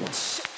[0.00, 0.48] Yes.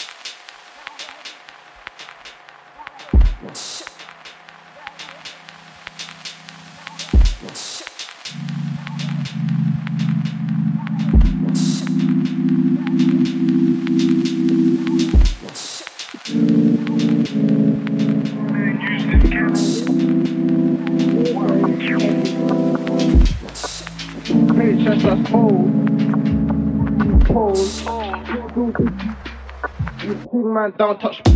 [30.61, 31.29] Man, don't touch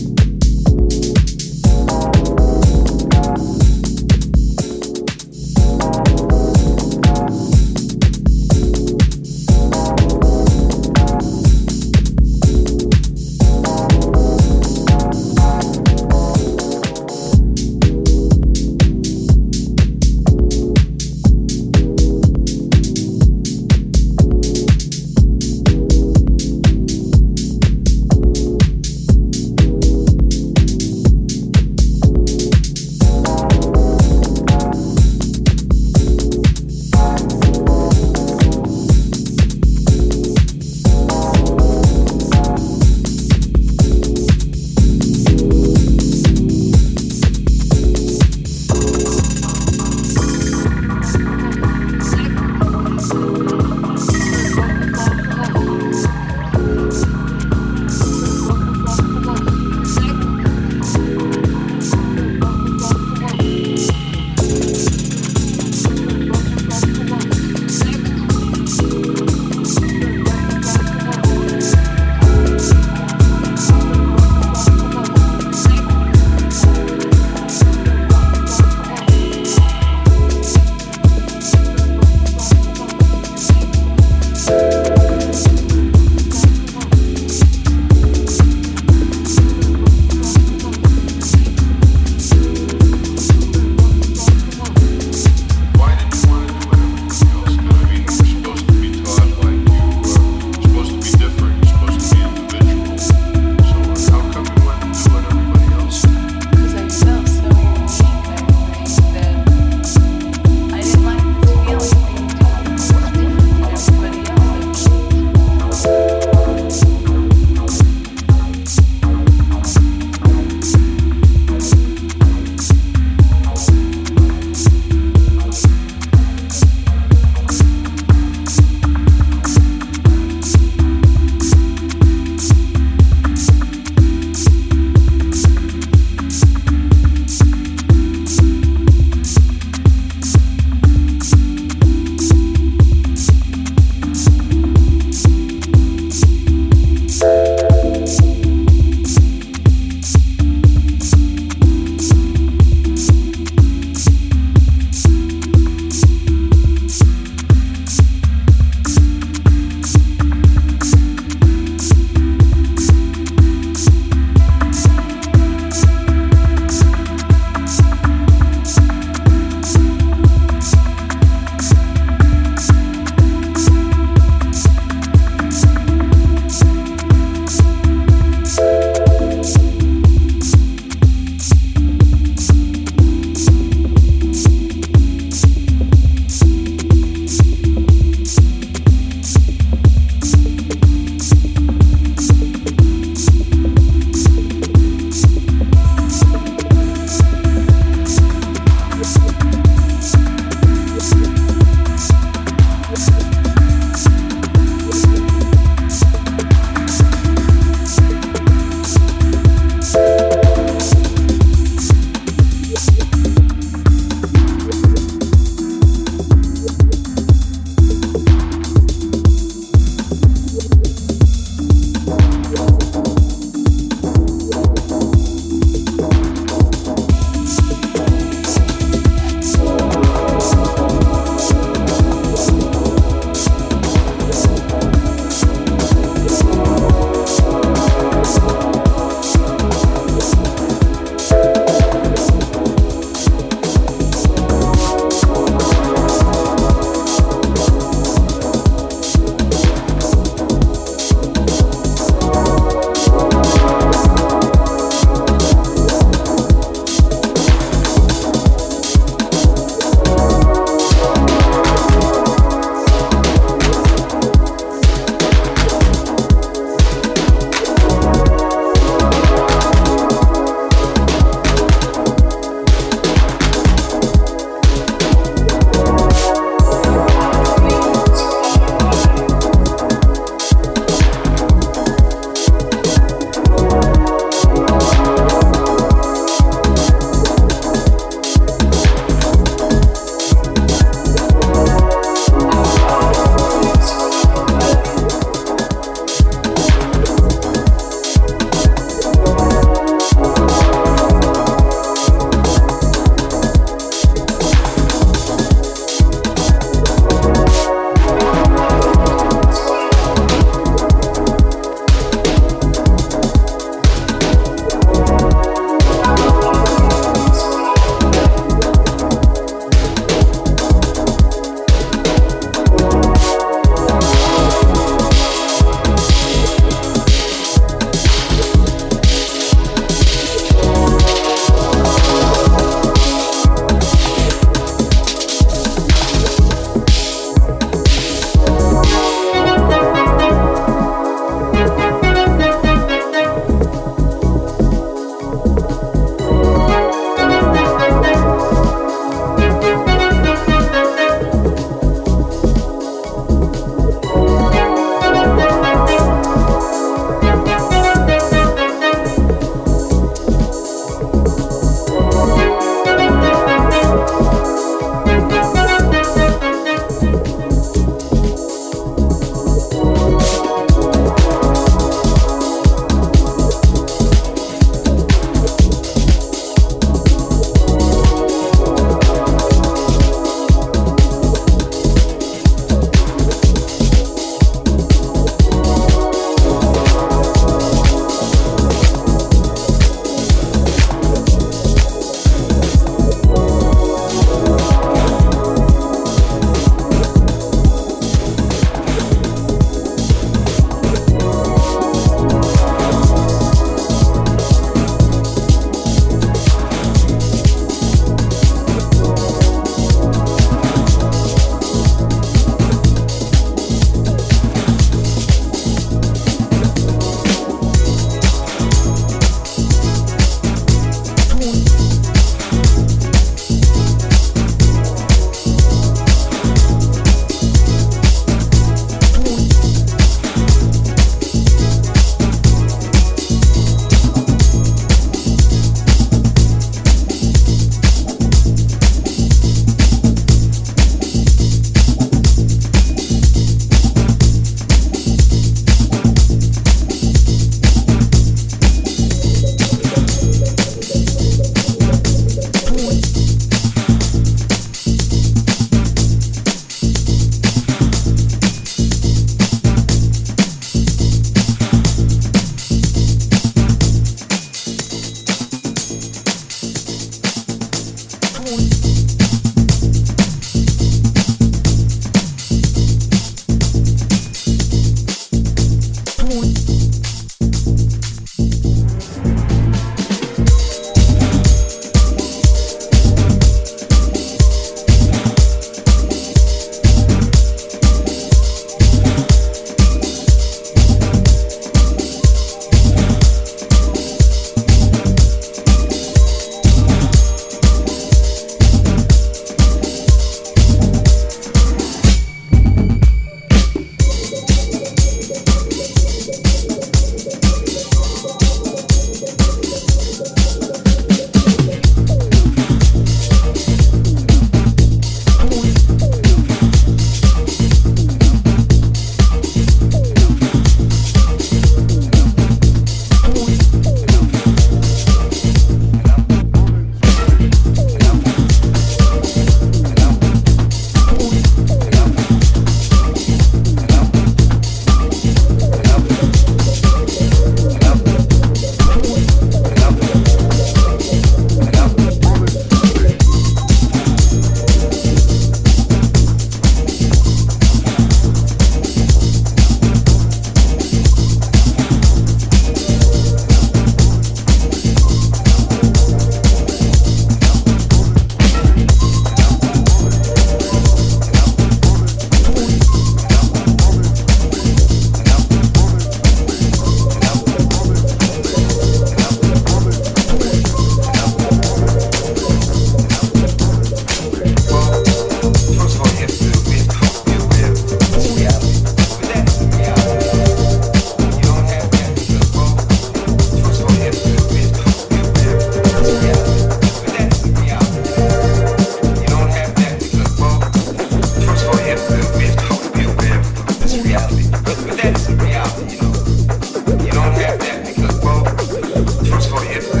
[599.51, 600.00] for you?